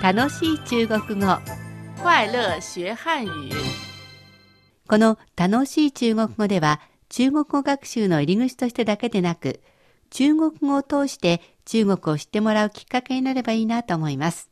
[0.00, 1.26] 楽しい中国語
[2.04, 3.50] 快乐学汉语。
[4.86, 9.60] この楽しい中国語では中国語学習の入り口としてだけでなく
[10.10, 14.50] 中国語を通して中国を知ってもらうきっかけになればいいなと思います。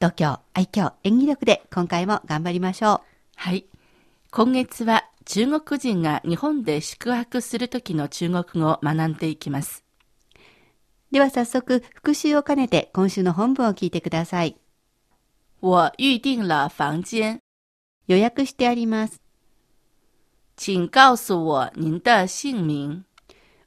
[0.00, 3.00] 度胸、愛嬌、演技力で今回も頑張りましょう。
[3.36, 3.66] はい。
[4.30, 9.83] 今月は中国人が日本で宿泊する時の中国語を学んでいきます。
[11.14, 14.56] では早速復習を兼ねて今週の本文を聞いてください。
[15.60, 17.38] 我预定了房间，
[18.08, 19.22] 予約してあります。
[20.56, 23.04] 请告诉我您的姓名。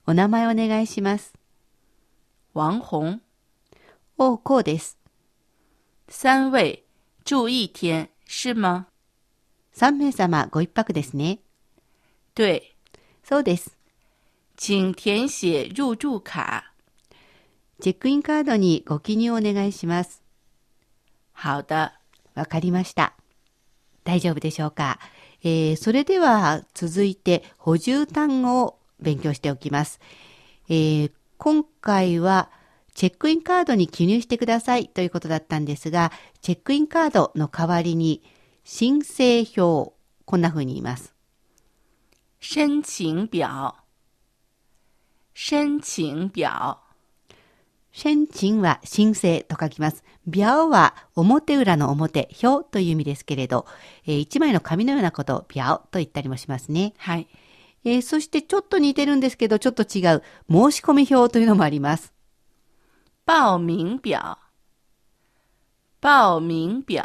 [0.06, 1.36] お名前お願いします。
[2.54, 3.22] 王红，
[4.18, 4.98] おこうです。
[6.10, 6.84] 三位
[7.24, 8.88] 住一天是吗
[9.74, 11.40] ？3名様ご一泊ですね。
[12.36, 12.76] 对，
[13.24, 13.78] そうです。
[14.58, 16.74] 请填写入住卡。
[17.80, 20.24] チェックインカードにご記入お願いします。
[21.36, 21.92] 好的，
[22.34, 23.14] わかりました。
[24.04, 25.00] 大丈夫でしょうか、
[25.44, 30.00] えーそれでは続いて補充単語を勉強しておきます。
[30.70, 32.50] えー今回は
[32.96, 38.24] チェックインカードに記入してくださいということだったんですが、チェックインカードの代わりに
[38.64, 39.94] 申請表、
[40.26, 41.14] こんな風に言います。
[42.40, 43.76] 申请表。
[45.36, 46.87] 申請表。
[47.98, 50.04] 申請は申請と書きます。
[50.28, 53.66] 表は表裏の表、表という意味ですけれど、
[54.06, 56.94] えー一枚の紙のようなことを表と言ったりもしますね。
[57.00, 57.28] はい。
[57.86, 62.14] えーそしてちょっと似てるんですけど、ちょっと違う申し込み表というのもあります。
[63.26, 64.16] 报名表。
[66.00, 67.02] 報名表。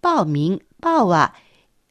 [0.00, 1.34] パオミン、パオは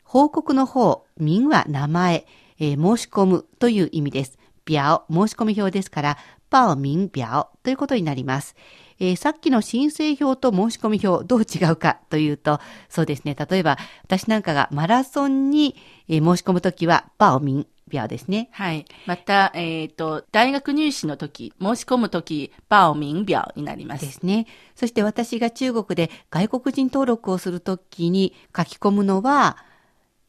[0.03, 2.25] 報告の方、ミンは名前、
[2.59, 4.39] えー申し込むという意味です。
[4.69, 6.17] 表、申し込み表ですから、
[6.49, 8.55] パオミン表ということになります。
[8.99, 13.35] えーさっきの申請表と申し込み表どう違うかというと、そうですね。
[13.35, 15.75] 例えば、私なんかがマラソンに、
[16.07, 18.49] えー申し込むときは、パオミン表ですね。
[18.51, 18.85] はい。
[19.05, 24.05] また、えっ、と、大学入試の時、申し込む時、報名表になります。
[24.05, 24.45] ですね。
[24.75, 29.57] そして私が中国で外国人登録をするときに書き込むのは、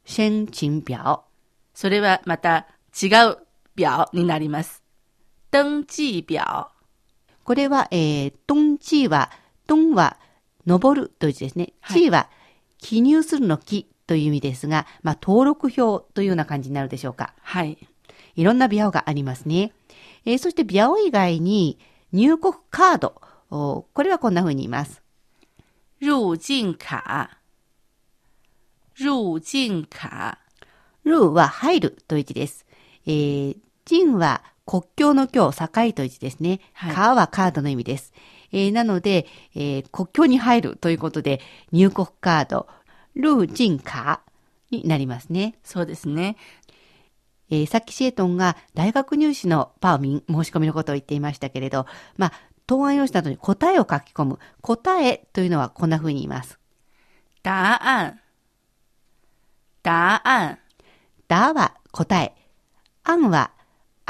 [0.04, 1.22] 申請表。
[1.74, 2.66] それはまた
[3.00, 3.38] 違う
[3.78, 4.82] 表になります。
[5.52, 6.70] 登記表。
[7.44, 9.30] これは、えー、トンチーは、
[9.66, 10.16] トンは、
[10.66, 11.72] 登るという字ですね。
[11.80, 12.28] はいは、
[12.78, 17.34] 記入するの記という意味ですが、まあ、登録表というような感じになるでしょうか。
[17.40, 17.78] はい。
[18.36, 19.72] いろんなビャオがありますね。
[20.24, 21.78] えーそしてビャオ以外に、
[22.12, 23.20] 入国カード。
[23.50, 25.02] おこれはこんな風に言います。
[26.00, 27.38] 入境卡。
[28.94, 30.38] 入境卡。
[31.04, 32.66] ルーは入るという字です。
[33.06, 33.56] えー、
[34.16, 36.60] は国境の境、境という字ですね。
[36.74, 38.12] はいカーはカードの意味です。
[38.52, 41.40] えーなので、えー国境に入るということで、
[41.72, 42.68] 入国カード、
[43.14, 45.56] ルージンカーになりますね。
[45.64, 46.36] そうですね。
[47.50, 52.32] えーさっきシエトンが大学入試のパーミン申し込みのことを言っていましたけれど、まあ、
[52.66, 54.38] 答案用紙などに答えを書き込む。
[54.60, 56.58] 答えというのはこんな風に言います。
[57.42, 58.20] 答案。
[59.82, 60.58] 答案。
[61.26, 62.34] だは答え。
[63.02, 63.50] 案は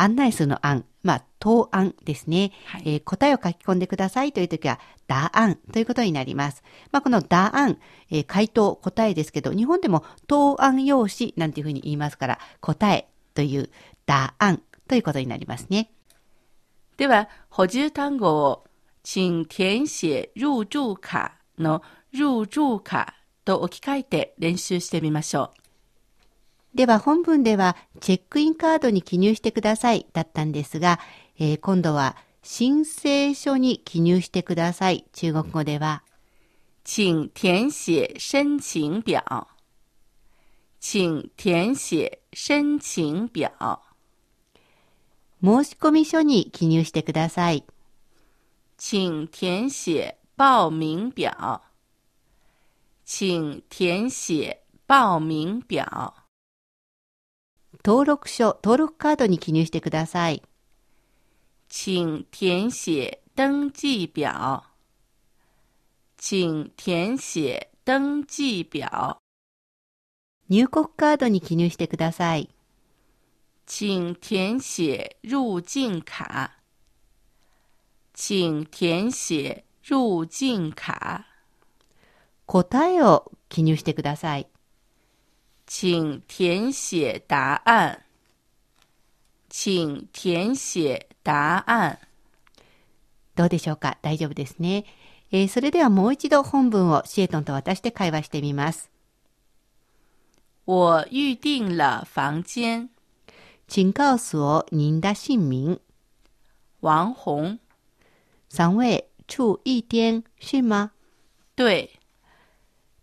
[0.00, 0.84] 案内するの案。
[1.02, 2.52] まあ、答案ですね。
[2.66, 6.62] はいえー答えを書き込んでくださいというときは、答案ということになります。
[6.92, 7.78] まあ、この答案、
[8.10, 13.70] えー回答、答えですけど、日本でも答案用紙なんていうふうに言いますから、答えという
[14.06, 15.90] 答案ということになりますね。
[16.96, 18.64] では、補充単語を、
[19.02, 21.82] 請填写入住卡の
[22.12, 23.14] 入住卡
[23.46, 25.59] と置き換えて練習してみましょう。
[26.74, 31.00] では本文ではチェックインカードに記入してくださいだったんですが、
[31.38, 35.04] えー今度は申請書に記入してください。
[35.12, 36.02] 中国語では、
[36.84, 39.46] 请填写申請表。
[40.80, 43.80] 请填写申請表。
[45.42, 47.64] 申込書に記入してください。
[48.78, 51.60] 请填写报名表。
[53.04, 54.56] 请填写
[54.86, 56.19] 报名表。
[57.82, 60.42] 登録書、登録カードに記入してください。
[61.70, 64.64] 请填写登記表。
[66.18, 69.16] 请填写登記表。
[70.50, 72.50] 入国カードに記入してください。
[73.66, 76.58] 请填写入境卡。
[78.12, 81.24] 请填写入境卡。
[82.44, 84.46] 答えを記入してください。
[85.72, 88.04] 请填写答案。
[89.48, 92.00] 请填写答案。
[93.36, 93.96] どうでしょうか？
[94.02, 94.84] 大丈夫ですね。
[95.30, 98.90] えーそれではもう一度本文をシエトンと私で会話してみます。
[100.64, 102.88] 我预定了房间。
[103.68, 105.78] 请告诉我您的姓名。
[106.80, 107.60] 王红，
[108.48, 110.90] 三位住一间是吗？
[111.54, 111.90] 对，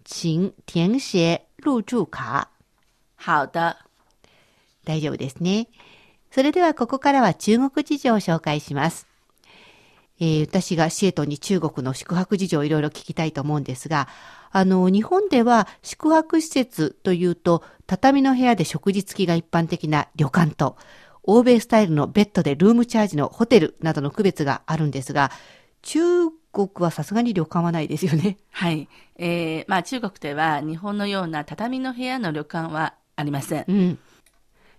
[0.03, 2.49] 请填写入住卡。
[3.17, 3.77] 好的。
[4.85, 5.67] 大丈夫ですね。
[6.31, 9.07] それではここからは中国事情を紹介します。
[10.19, 14.07] えー私がシエトに中国の宿泊事情をいろいろ聞きたいと思うんですが、
[14.51, 20.77] あの、日本では宿泊施設というと、畳の部屋で食事付きが一般的な旅館と、
[21.23, 25.31] 欧米スタイルのベッドでルームチャージのホテルなどの区別があるんですが、
[25.81, 28.37] 中国はさすがに旅館はないですよね。
[28.51, 28.87] はい。
[29.17, 33.65] えー、まあ中国では日本のような畳の部屋の旅館はありません。
[33.67, 33.99] うん。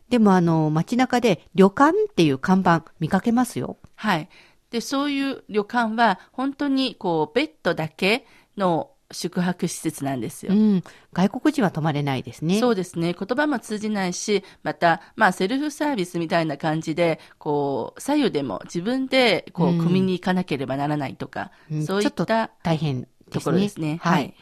[0.08, 3.76] でもあの、街中で旅館っていう看板見かけますよ。
[3.94, 4.28] はい。
[4.70, 8.26] で、そういう旅館は本当にこうベッドだけ
[8.56, 10.52] の宿泊施設なんですよ。
[10.52, 10.84] うん。
[11.12, 12.60] 外国人は泊まれないですね。
[12.60, 13.14] そうですね。
[13.18, 23.08] 言葉も通じないし、また、まあ、セルフサービスみたいな感じで、こう、左右でも自分で、こう、うん組みに行かなければならないとか、うんそういった大変。
[23.30, 24.34] ところですねははいい。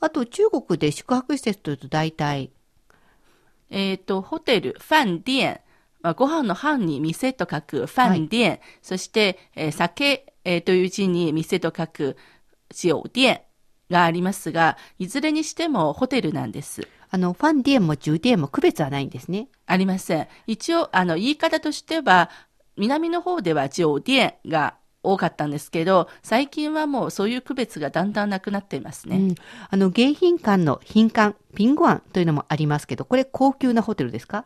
[0.00, 2.50] あと、中国で宿泊施設というと大体、
[3.70, 5.60] えっ、と、ホテル、飯店、
[6.02, 12.16] まあ、ご飯の飯に店と書く飯店、そして、えー酒、えーという字に店と書く
[12.70, 13.42] 酒店
[13.90, 16.86] がありますが、いずれにしてもホテルなんです。
[17.10, 19.48] あの、ファンディエンもジュディエンも区別はないんですね。
[19.66, 20.28] ありません。
[20.46, 22.30] 一応、あの、言い方としては、
[22.76, 29.16] 南の方では酒店が多かったんですけど、最近はもうそういう区別がだんだんなくなっていますね。
[29.16, 29.34] うん。
[29.70, 34.44] あの、迎賓館の賓館、ピンゴアンというのもありますけど、これ高級なホテルですか？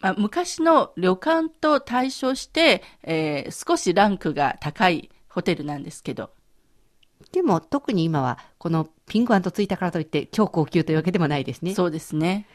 [0.00, 6.30] まあ、昔の旅館と対照して、えー少しランクが高いホテルなんですけど、
[7.32, 11.74] でも、特に今は、このピンゴアンとついたからといって、超高級というわけでもないですね。
[11.74, 12.46] そうですね。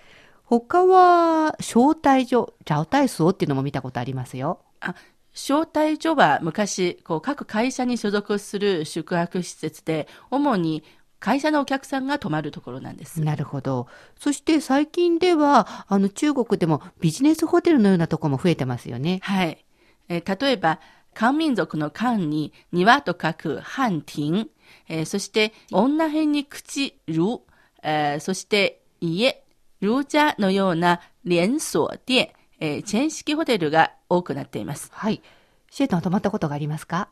[0.44, 4.60] 他は、招待所、招待所っていうのも見たことありますよ。
[4.80, 4.96] あ
[5.34, 10.84] 招待所は昔、こう各会社に所属する宿泊施設で、主に
[11.20, 13.22] 会社のお客さんが泊まるところなんです。
[13.22, 13.88] なるほど。
[14.20, 19.20] そして最近では、あの中国でもビジネスホテルのようなところも増えてますよね。
[19.24, 19.64] はい。
[20.10, 20.80] えー例えば、
[21.14, 24.46] 漢民族の漢に庭と書く漢庭、
[24.90, 27.44] えーそして女編に口、如、
[27.84, 29.44] えーそして家、
[29.80, 34.90] 如家のような連鎖店、えーチェーン式ホテルが多くなっています。
[34.94, 35.22] はい。
[35.70, 37.10] シェイトンは泊まったことがありますか？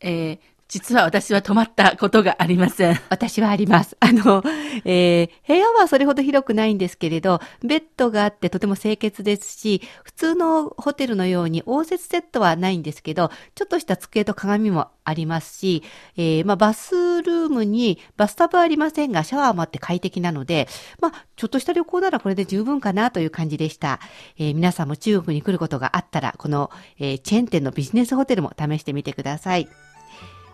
[0.00, 0.38] えー
[0.72, 2.98] 実は私は泊まったことがありません。
[3.10, 3.94] 私はあります。
[4.00, 4.42] あの、
[4.86, 15.82] えー部屋はそれほど広くないんですけれど、ベッドがあってとても清潔ですし、普通のホテルのように応接セットはないんですけど、ちょっとした机と鏡もありますし、
[16.16, 20.68] えーまあ、バスルームにバスタブはありませんが、シャワーもあって快適なので、
[21.02, 24.00] まあ、ちょっとした旅行ならこれで十分かなという感じでした。
[24.38, 29.68] えー皆さんも中国に来ることがあったら、この、えチェーン店のビジネスホテルも試してみてください。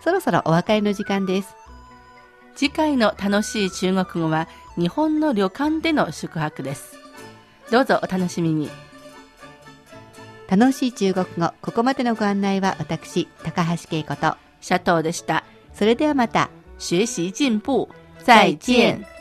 [0.01, 1.55] そろそろお別れの時間です。
[2.55, 6.99] 次回の楽しい中国語は日本の旅館での宿泊です。
[7.71, 8.69] どうぞお楽しみに。
[10.49, 15.45] 楽しい中国語、ここまでのご案内は私、高橋恵子と、シャトーでした。
[15.75, 16.49] それではまた。
[16.79, 17.89] 学習進步。
[18.21, 19.18] 再見。